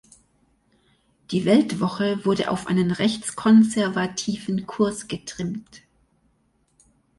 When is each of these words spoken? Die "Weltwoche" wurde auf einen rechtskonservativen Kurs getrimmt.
Die 1.29 1.45
"Weltwoche" 1.45 2.25
wurde 2.25 2.49
auf 2.49 2.65
einen 2.65 2.89
rechtskonservativen 2.89 4.65
Kurs 4.65 5.07
getrimmt. 5.07 5.83